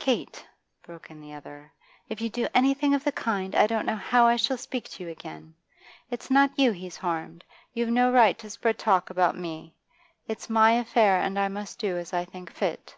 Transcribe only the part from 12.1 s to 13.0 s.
I think fit.